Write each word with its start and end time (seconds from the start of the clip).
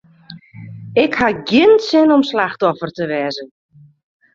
Ik 1.03 1.13
haw 1.19 1.37
gjin 1.47 1.73
sin 1.89 2.13
om 2.15 2.23
slachtoffer 2.31 2.91
te 2.97 3.05
wêze. 3.11 3.43